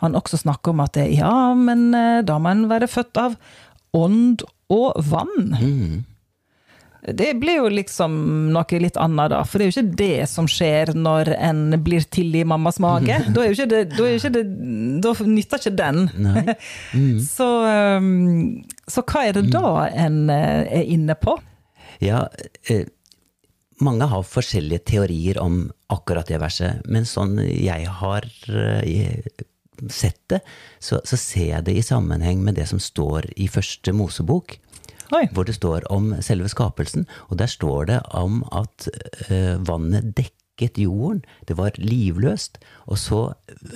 han 0.00 0.14
også 0.16 0.38
snakker 0.44 0.70
om 0.70 0.84
at 0.84 0.94
det, 0.94 1.08
ja, 1.18 1.50
men 1.58 1.90
eh, 1.94 2.20
da 2.26 2.38
må 2.38 2.52
en 2.54 2.68
være 2.70 2.88
født 2.90 3.18
av 3.20 3.34
ånd 3.96 4.46
og 4.70 5.02
vann. 5.10 5.50
Det 7.00 7.30
blir 7.40 7.62
jo 7.62 7.68
liksom 7.72 8.12
noe 8.52 8.80
litt 8.82 8.98
annet, 9.00 9.32
da. 9.32 9.40
For 9.48 9.56
det 9.56 9.66
er 9.66 9.70
jo 9.70 9.76
ikke 9.76 9.98
det 10.00 10.28
som 10.28 10.48
skjer 10.50 10.92
når 10.92 11.32
en 11.38 11.62
blir 11.80 12.04
til 12.12 12.34
i 12.36 12.44
mammas 12.44 12.80
mage. 12.82 13.16
Da, 13.34 13.44
er 13.44 13.52
jo 13.52 13.56
ikke 13.56 13.70
det, 13.70 13.82
da, 13.94 14.06
ikke 14.16 14.32
det, 14.34 14.44
da 15.04 15.14
nytter 15.24 15.62
ikke 15.62 15.76
den. 15.78 16.00
Mm. 16.92 17.18
Så, 17.36 17.46
um, 17.96 18.62
så 18.90 19.04
hva 19.06 19.22
er 19.28 19.36
det 19.38 19.50
da 19.52 19.86
en 19.88 20.24
eh, 20.32 20.66
er 20.80 20.88
inne 20.92 21.14
på? 21.16 21.36
Ja, 22.02 22.24
eh, 22.68 22.88
mange 23.80 24.08
har 24.10 24.26
forskjellige 24.26 24.84
teorier 24.90 25.38
om 25.40 25.62
akkurat 25.92 26.28
det 26.28 26.40
verset, 26.42 26.82
men 26.90 27.06
sånn 27.08 27.38
jeg 27.40 27.86
har 28.00 28.26
eh, 28.50 29.30
sett 29.88 30.20
det, 30.32 30.40
så, 30.82 31.00
så 31.04 31.16
ser 31.16 31.46
jeg 31.54 31.66
det 31.68 31.76
i 31.78 31.84
sammenheng 31.86 32.42
med 32.44 32.58
det 32.60 32.66
som 32.68 32.82
står 32.82 33.30
i 33.40 33.48
første 33.48 33.94
Mosebok. 33.96 34.58
Oi. 35.12 35.24
Hvor 35.34 35.44
det 35.48 35.56
står 35.56 35.86
om 35.90 36.12
selve 36.22 36.48
skapelsen, 36.52 37.06
og 37.28 37.38
der 37.40 37.50
står 37.50 37.86
det 37.90 38.00
om 38.14 38.44
at 38.52 38.86
eh, 39.28 39.56
vannet 39.66 40.12
dekket 40.16 40.78
jorden. 40.78 41.22
Det 41.48 41.56
var 41.58 41.70
livløst. 41.80 42.58
Og 42.86 42.98
så 43.00 43.20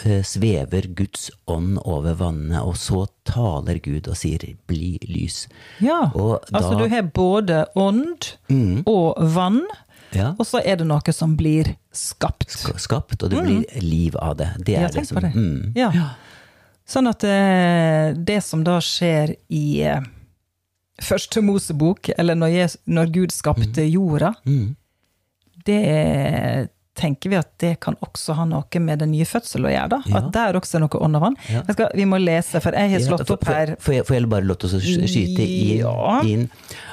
eh, 0.05 0.21
svever 0.23 0.87
Guds 0.95 1.31
ånd 1.51 1.79
over 1.85 2.15
vannet, 2.21 2.61
og 2.63 2.77
så 2.79 3.07
taler 3.27 3.81
Gud 3.83 4.07
og 4.09 4.17
sier 4.21 4.39
'bli 4.69 4.99
lys'. 5.09 5.47
Ja, 5.81 6.11
Og 6.15 6.45
altså 6.53 6.79
du 6.79 6.89
har 6.89 7.03
både 7.03 7.65
ånd 7.75 8.37
og 8.87 9.17
vann, 9.35 9.63
Ja. 10.15 10.35
og 10.39 10.47
så 10.47 10.61
er 10.65 10.77
det 10.77 10.87
noe 10.87 11.13
som 11.13 11.37
blir 11.37 11.75
skapt. 11.93 12.51
Skapt, 12.79 13.23
og 13.23 13.31
det 13.31 13.43
blir 13.43 13.65
liv 13.83 14.15
av 14.17 14.37
det. 14.37 14.51
Det 14.65 14.77
er 14.77 14.89
det 14.89 15.07
som 15.09 15.19
det. 15.21 15.35
Mm. 15.35 15.73
Ja. 15.75 15.91
Sånn 16.87 17.09
at 17.09 17.25
eh, 17.25 18.13
det 18.15 18.43
som 18.45 18.63
da 18.63 18.79
skjer 18.79 19.35
i 19.49 19.83
første 21.03 21.41
Mosebok, 21.43 22.09
eller 22.19 22.35
når, 22.35 22.47
Jesus, 22.47 22.81
når 22.87 23.13
Gud 23.15 23.31
skapte 23.31 23.85
jorda, 23.87 24.33
Mm. 24.47 24.77
det 25.67 26.69
tenker 26.95 27.31
vi 27.33 27.37
at 27.39 27.49
det 27.59 27.73
kan 27.83 27.97
også 28.05 28.37
ha 28.39 28.45
noe 28.47 28.81
med 28.83 29.01
den 29.03 29.11
nye 29.11 29.27
fødselen 29.27 29.67
å 29.67 29.73
gjøre. 29.73 29.89
da. 29.97 29.99
Ja. 30.07 30.21
At 30.21 30.29
der 30.35 30.59
også 30.59 30.79
er 30.79 30.85
noe 30.85 31.01
og 31.01 31.17
vann. 31.25 31.37
Ja. 31.51 31.63
Skal, 31.67 31.89
vi 31.99 32.05
må 32.07 32.21
lese, 32.23 32.61
for 32.63 32.77
jeg 32.77 32.91
har 32.93 33.01
Ja, 33.01 33.07
slått 33.09 33.27
for- 33.27 33.35
opp 33.35 33.45
her 33.51 33.75
Får 33.81 33.95
jeg, 33.95 34.05
jeg 34.07 34.29
bare 34.31 34.47
lov 34.47 34.59
til 34.63 34.71
å 34.71 34.81
skyte 34.81 35.43
inn, 35.43 35.79
Ja. 35.83 36.21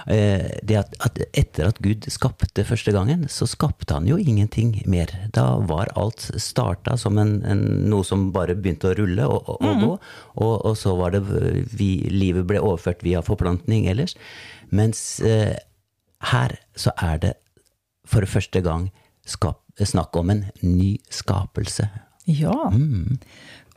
eh, 0.07 0.59
det 0.65 0.77
at, 0.79 0.95
at 1.05 1.19
etter 1.33 1.67
at 1.67 1.79
Gud 1.81 2.07
skapte 2.09 2.65
første 2.65 2.91
gangen, 2.91 3.27
så 3.29 3.45
skapte 3.47 3.93
han 3.93 4.07
jo 4.07 4.17
ingenting 4.17 4.81
mer. 4.87 5.07
Da 5.31 5.59
var 5.59 5.87
alt 5.95 6.31
starta 6.35 6.97
som 6.97 7.17
en, 7.17 7.43
en, 7.45 7.89
noe 7.89 8.03
som 8.03 8.31
bare 8.31 8.55
begynte 8.55 8.89
å 8.91 8.97
rulle 8.97 9.27
og, 9.27 9.47
og, 9.47 9.61
og 9.61 9.81
gå. 9.85 9.91
Og, 10.41 10.65
og 10.65 10.77
så 10.77 10.95
var 10.97 11.11
det 11.11 11.21
vi, 11.77 11.91
Livet 12.09 12.47
ble 12.47 12.59
overført 12.59 13.03
via 13.03 13.21
forplantning 13.21 13.85
ellers. 13.87 14.15
Mens 14.71 15.21
uh, 15.21 15.53
her 16.31 16.57
så 16.75 16.91
er 16.97 17.17
det 17.21 17.33
for 18.07 18.25
første 18.25 18.61
gang 18.65 18.89
skap, 19.81 19.91
snakk 19.91 20.15
om 20.21 20.29
en 20.29 20.45
ny 20.61 20.97
skapelse. 21.09 21.89
Ja. 22.29 22.69
Mm. 22.71 23.17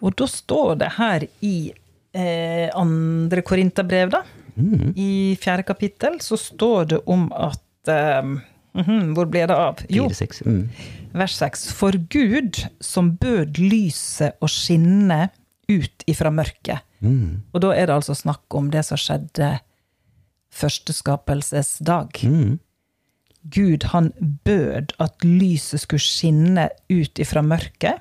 Og 0.04 0.16
da 0.20 0.26
står 0.28 0.78
det 0.82 0.92
her 0.98 1.24
i 1.42 1.72
eh, 2.14 2.70
andre 2.76 3.42
Korinterbrev, 3.42 4.10
da, 4.10 4.24
Mm. 4.54 4.92
i 4.94 5.34
fjerde 5.42 5.64
kapittel, 5.66 6.20
så 6.22 6.36
står 6.38 6.84
det 6.92 6.98
om 7.10 7.24
at 7.34 7.88
eh, 7.90 8.22
mhm, 8.22 9.14
Hvor 9.16 9.26
ble 9.26 9.40
det 9.50 9.56
av? 9.56 9.80
Jo, 9.90 10.04
Fire, 10.06 10.14
seks. 10.14 10.42
Mm. 10.46 10.68
vers 11.12 11.34
6. 11.34 11.72
For 11.74 11.90
Gud 11.90 12.60
som 12.80 13.16
bød 13.18 13.58
lyset 13.58 14.38
å 14.40 14.46
skinne 14.46 15.30
ut 15.68 16.04
ifra 16.06 16.30
mørket. 16.30 16.86
Mm. 17.02 17.42
Og 17.52 17.60
da 17.60 17.72
er 17.74 17.86
det 17.86 17.96
altså 17.96 18.14
snakk 18.14 18.44
om 18.54 18.70
det 18.70 18.84
som 18.86 18.96
skjedde 18.96 19.58
første 20.54 20.92
skapelses 20.94 21.78
dag. 21.82 22.14
Mm. 22.22 22.60
Gud 23.44 23.84
han 23.92 24.10
bød 24.44 24.94
at 25.02 25.24
lyset 25.24 25.84
skulle 25.84 26.02
skinne 26.02 26.68
ut 26.88 27.20
ifra 27.20 27.42
mørket. 27.44 28.00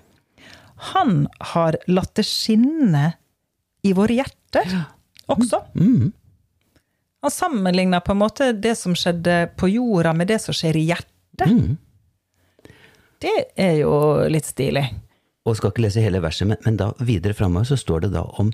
Han 0.96 1.26
har 1.54 1.78
latt 1.92 2.16
det 2.20 2.26
skinne 2.28 3.14
i 3.84 3.92
våre 3.96 4.20
hjerter 4.22 4.70
også. 5.32 5.60
Mm. 5.76 6.12
Han 7.24 7.32
sammenligna 7.32 8.02
på 8.04 8.12
en 8.12 8.20
måte 8.20 8.52
det 8.56 8.76
som 8.80 8.96
skjedde 8.96 9.48
på 9.60 9.70
jorda, 9.72 10.12
med 10.16 10.28
det 10.32 10.42
som 10.44 10.56
skjer 10.56 10.80
i 10.80 10.88
hjertet. 10.90 11.48
Mm. 11.48 11.78
Det 13.24 13.36
er 13.56 13.78
jo 13.80 13.94
litt 14.32 14.48
stilig. 14.48 14.84
Og 15.48 15.56
skal 15.60 15.72
ikke 15.72 15.86
lese 15.86 16.04
hele 16.04 16.20
verset, 16.24 16.48
men, 16.50 16.60
men 16.68 16.80
da 16.80 16.90
videre 17.04 17.36
framover 17.36 17.68
så 17.68 17.80
står 17.80 18.06
det 18.06 18.14
da 18.16 18.26
om, 18.40 18.52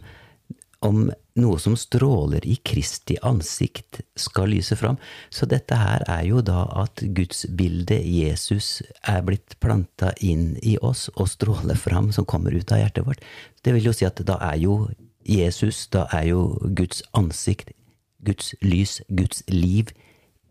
om 0.85 1.09
noe 1.39 1.59
som 1.59 1.75
stråler 1.77 2.45
i 2.47 2.55
Kristi 2.55 3.17
ansikt, 3.23 4.01
skal 4.15 4.51
lyse 4.53 4.75
fram. 4.79 4.97
Så 5.29 5.47
dette 5.49 5.75
her 5.75 6.03
er 6.07 6.23
jo 6.27 6.43
da 6.45 6.63
at 6.83 7.03
Guds 7.15 7.45
bilde, 7.55 7.99
Jesus, 7.99 8.81
er 9.07 9.23
blitt 9.27 9.57
planta 9.63 10.13
inn 10.23 10.53
i 10.63 10.77
oss 10.81 11.07
og 11.15 11.29
stråler 11.31 11.79
fram, 11.79 12.11
som 12.15 12.27
kommer 12.27 12.55
ut 12.55 12.71
av 12.71 12.83
hjertet 12.83 13.07
vårt. 13.07 13.23
Det 13.63 13.75
vil 13.75 13.91
jo 13.91 13.95
si 13.95 14.07
at 14.07 14.19
da 14.27 14.39
er 14.51 14.59
jo 14.63 14.81
Jesus, 15.27 15.85
da 15.91 16.07
er 16.15 16.31
jo 16.31 16.43
Guds 16.75 17.03
ansikt, 17.17 17.73
Guds 18.25 18.53
lys, 18.63 18.99
Guds 19.09 19.43
liv 19.51 19.91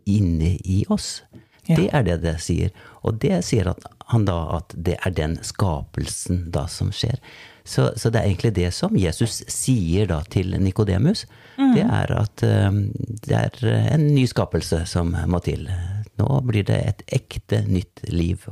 inne 0.08 0.56
i 0.64 0.84
oss. 0.88 1.22
Ja. 1.68 1.76
Det 1.76 1.88
er 1.92 2.04
det 2.06 2.20
det 2.24 2.38
sier. 2.40 2.72
Og 3.04 3.20
det 3.20 3.42
sier 3.44 3.68
at 3.72 3.84
han 4.08 4.24
da 4.28 4.38
at 4.56 4.72
det 4.72 4.96
er 5.04 5.12
den 5.12 5.36
skapelsen 5.44 6.46
da 6.54 6.64
som 6.72 6.92
skjer. 6.94 7.20
Så, 7.68 7.90
så 8.00 8.08
det 8.08 8.22
er 8.22 8.30
egentlig 8.30 8.54
det 8.56 8.70
som 8.72 8.96
Jesus 8.96 9.42
sier 9.52 10.08
da 10.08 10.22
til 10.32 10.54
Nikodemus. 10.56 11.26
Det 11.58 11.84
er 11.84 12.12
at 12.16 12.44
eh, 12.46 12.78
det 13.26 13.34
er 13.36 13.72
en 13.92 14.06
ny 14.14 14.24
skapelse 14.30 14.84
som 14.88 15.12
må 15.28 15.42
til. 15.44 15.66
Nå 16.18 16.40
blir 16.48 16.64
det 16.68 16.78
et 16.78 17.02
ekte 17.20 17.60
nytt 17.68 18.06
liv 18.08 18.46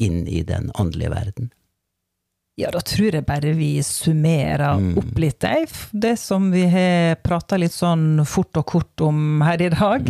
inn 0.00 0.24
i 0.24 0.40
den 0.46 0.70
åndelige 0.80 1.12
verden. 1.12 1.52
Ja, 2.60 2.68
da 2.72 2.82
tror 2.84 3.14
jeg 3.16 3.24
bare 3.24 3.54
vi 3.56 3.70
summerer 3.84 4.76
opp 4.76 5.20
litt. 5.20 5.44
Det 5.92 6.16
som 6.20 6.50
vi 6.52 6.66
har 6.72 7.16
prata 7.24 7.56
litt 7.60 7.72
sånn 7.72 8.24
fort 8.28 8.60
og 8.60 8.66
kort 8.68 9.04
om 9.04 9.40
her 9.44 9.62
i 9.64 9.70
dag. 9.72 10.08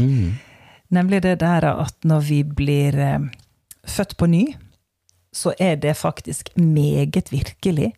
Nemlig 0.93 1.23
det 1.25 1.39
der 1.41 1.67
at 1.71 1.97
når 2.05 2.27
vi 2.27 2.43
blir 2.45 2.99
eh, 2.99 3.31
født 3.89 4.17
på 4.21 4.29
ny, 4.29 4.45
så 5.33 5.55
er 5.59 5.79
det 5.81 5.95
faktisk 5.97 6.51
meget 6.59 7.33
virkelig. 7.33 7.95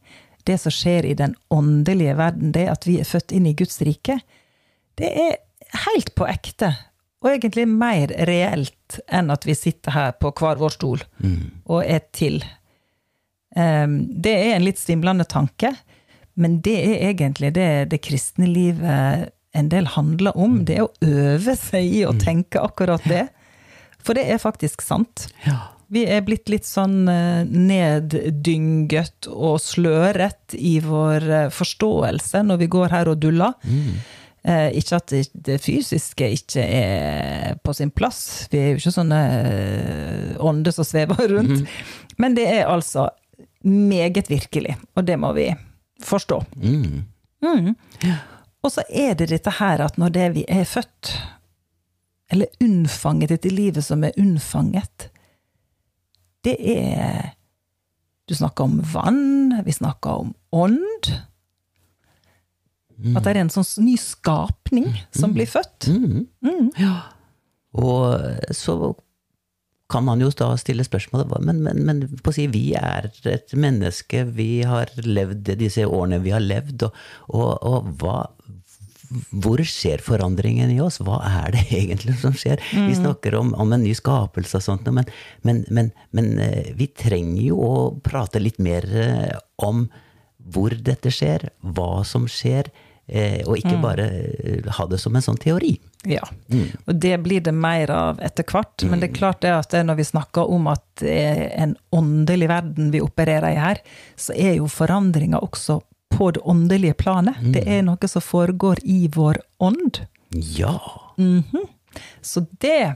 Det 0.49 0.59
som 0.61 0.75
skjer 0.75 1.07
i 1.09 1.15
den 1.19 1.37
åndelige 1.53 2.17
verden, 2.19 2.53
det 2.53 2.67
at 2.73 2.87
vi 2.89 2.99
er 3.01 3.09
født 3.09 3.33
inn 3.33 3.47
i 3.49 3.55
Guds 3.57 3.81
rike, 3.85 4.19
det 5.01 5.11
er 5.11 5.39
helt 5.87 6.15
på 6.15 6.27
ekte. 6.29 6.73
Og 7.25 7.33
egentlig 7.33 7.65
mer 7.71 8.13
reelt 8.29 8.99
enn 9.09 9.33
at 9.33 9.47
vi 9.49 9.57
sitter 9.57 9.95
her 9.95 10.13
på 10.21 10.31
hver 10.37 10.61
vår 10.61 10.75
stol 10.77 11.05
og 11.65 11.81
er 11.81 12.05
til. 12.13 12.43
Um, 13.57 14.03
det 14.23 14.35
er 14.35 14.57
en 14.57 14.67
litt 14.67 14.81
stimlende 14.83 15.25
tanke, 15.25 15.73
men 16.35 16.59
det 16.67 16.77
er 16.83 17.09
egentlig 17.13 17.55
det 17.57 17.89
det 17.95 18.03
kristne 18.05 18.47
livet 18.51 19.31
en 19.55 19.71
del 19.71 19.87
handler 19.87 20.37
om. 20.37 20.65
Det 20.67 20.77
er 20.77 20.85
å 20.85 20.93
øve 21.07 21.55
seg 21.57 21.87
i 21.87 22.03
å 22.05 22.13
tenke 22.19 22.61
akkurat 22.61 23.05
det. 23.09 23.29
For 24.05 24.19
det 24.19 24.27
er 24.29 24.43
faktisk 24.43 24.83
sant. 24.85 25.29
Ja. 25.47 25.74
Vi 25.95 26.03
er 26.11 26.25
blitt 26.27 26.49
litt 26.51 26.67
sånn 26.67 27.05
eh, 27.09 27.45
neddynget 27.47 29.29
og 29.31 29.61
sløret 29.63 30.57
i 30.59 30.77
vår 30.83 31.27
eh, 31.31 31.49
forståelse 31.55 32.43
når 32.49 32.61
vi 32.65 32.69
går 32.73 32.95
her 32.95 33.11
og 33.13 33.21
duller. 33.23 33.55
Eh, 34.45 34.71
ikke 34.77 34.99
at 34.99 35.15
det- 35.47 35.61
fysiske 35.63 36.27
ikke 36.37 36.65
er 36.67 37.55
på 37.65 37.73
sin 37.79 37.91
plass. 37.95 38.49
Vi 38.53 38.59
er 38.59 38.73
jo 38.73 38.81
ikke 38.83 38.97
sånne 38.99 39.21
ånder 40.43 40.73
som 40.75 40.85
svever 40.85 41.29
rundt. 41.37 41.69
Men 42.19 42.35
det 42.37 42.47
er 42.51 42.67
altså 42.69 43.09
meget 43.65 44.29
virkelig, 44.29 44.77
og 44.97 45.07
det 45.07 45.17
må 45.19 45.33
vi 45.33 45.49
forstå. 46.05 46.43
Mm. 46.61 47.05
Mm. 47.45 47.75
Og 48.65 48.73
så 48.73 48.83
er 48.91 49.15
det 49.15 49.31
dette 49.31 49.51
her 49.61 49.81
at 49.85 49.97
når 50.01 50.13
det 50.13 50.29
vi 50.35 50.45
er 50.49 50.65
født, 50.69 51.15
eller 52.33 52.47
unnfanget 52.65 53.29
dette 53.35 53.49
livet 53.53 53.85
som 53.85 54.05
er 54.05 54.13
unnfanget, 54.21 55.09
det 56.45 56.59
er 56.61 57.33
Du 58.29 58.35
snakker 58.35 58.65
om 58.65 58.79
vann, 58.89 59.53
vi 59.67 59.73
snakker 59.73 60.23
om 60.23 60.31
ånd. 60.53 61.09
At 63.13 63.27
det 63.27 63.35
er 63.35 63.41
en 63.43 63.53
sånn 63.53 63.85
ny 63.85 63.99
skapning 64.01 64.87
som 65.13 65.35
blir 65.37 65.51
født. 65.51 65.91
Mm. 65.93 66.71
Ja. 66.81 66.95
Og 67.77 68.17
så 68.55 68.95
kan 69.93 70.07
man 70.07 70.23
jo 70.23 70.31
da 70.33 70.55
stille 70.59 70.87
spørsmålet 70.87 71.45
men, 71.45 71.61
men, 71.67 71.83
men 71.85 71.99
på 72.25 72.33
å 72.33 72.35
si, 72.35 72.47
vi 72.51 72.73
er 72.79 73.11
et 73.29 73.53
menneske, 73.53 74.25
vi 74.33 74.65
har 74.67 74.91
levd 75.05 75.53
disse 75.61 75.85
årene 75.85 76.23
vi 76.25 76.33
har 76.35 76.43
levd, 76.43 76.87
og, 76.89 76.97
og, 77.29 77.51
og 77.69 77.91
hva 78.01 78.17
hvor 79.31 79.61
skjer 79.69 80.03
forandringen 80.05 80.73
i 80.73 80.81
oss? 80.83 81.01
Hva 81.05 81.21
er 81.29 81.55
det 81.55 81.65
egentlig 81.81 82.17
som 82.23 82.37
skjer? 82.37 82.63
Vi 82.73 82.97
snakker 82.99 83.37
om, 83.39 83.53
om 83.61 83.75
en 83.75 83.85
ny 83.85 83.95
skapelse 83.97 84.61
og 84.61 84.67
sånt, 84.67 84.89
men, 84.95 85.09
men, 85.47 85.65
men, 85.71 85.93
men 86.17 86.33
eh, 86.43 86.73
vi 86.79 86.89
trenger 86.91 87.43
jo 87.51 87.61
å 87.65 87.77
prate 88.05 88.43
litt 88.43 88.61
mer 88.63 88.89
eh, 88.89 89.37
om 89.65 89.87
hvor 90.45 90.75
dette 90.77 91.13
skjer, 91.13 91.49
hva 91.75 92.05
som 92.05 92.27
skjer, 92.29 92.69
eh, 93.09 93.41
og 93.47 93.57
ikke 93.61 93.79
bare 93.81 94.09
eh, 94.13 94.71
ha 94.77 94.87
det 94.91 95.01
som 95.01 95.17
en 95.17 95.25
sånn 95.25 95.41
teori. 95.41 95.77
Ja. 96.05 96.25
Og 96.85 96.99
det 97.01 97.17
blir 97.25 97.41
det 97.45 97.55
mer 97.57 97.89
av 97.95 98.21
etter 98.25 98.45
hvert. 98.45 98.85
Men 98.85 99.01
det 99.01 99.09
er 99.09 99.17
klart 99.17 99.41
det 99.41 99.55
at 99.57 99.73
når 99.73 100.03
vi 100.03 100.05
snakker 100.11 100.53
om 100.53 100.69
at 100.69 100.85
det 101.01 101.15
er 101.17 101.47
en 101.65 101.73
åndelig 101.97 102.51
verden 102.51 102.91
vi 102.93 103.01
opererer 103.01 103.55
i 103.55 103.61
her, 103.61 103.81
så 104.21 104.37
er 104.37 104.59
jo 104.59 104.69
forandringa 104.69 105.41
også 105.45 105.81
på 106.17 106.31
det 106.35 106.41
åndelige 106.45 106.95
planet. 107.01 107.41
Det 107.55 107.65
er 107.69 107.83
noe 107.87 108.09
som 108.11 108.23
foregår 108.25 108.81
i 108.83 109.09
vår 109.15 109.41
ånd. 109.63 110.01
Ja. 110.57 110.79
Så 112.23 112.47
det 112.63 112.95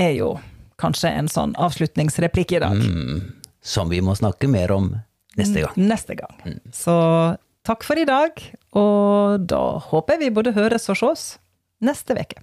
er 0.00 0.12
jo 0.16 0.32
kanskje 0.80 1.12
en 1.12 1.28
sånn 1.30 1.54
avslutningsreplikk 1.60 2.56
i 2.56 2.62
dag. 2.62 2.82
Som 3.62 3.90
vi 3.92 4.00
må 4.00 4.14
snakke 4.16 4.48
mer 4.48 4.72
om 4.72 4.92
neste 5.36 5.66
gang. 5.66 5.76
Neste 5.76 6.16
gang. 6.18 6.58
Så 6.72 6.96
takk 7.66 7.84
for 7.84 8.00
i 8.00 8.06
dag, 8.08 8.40
og 8.72 9.44
da 9.50 9.64
håper 9.90 10.20
vi 10.22 10.32
både 10.34 10.54
høres 10.56 10.88
og 10.92 10.98
ses 11.02 11.26
neste 11.84 12.16
uke. 12.16 12.40